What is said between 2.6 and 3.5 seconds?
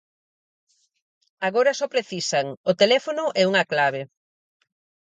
o teléfono e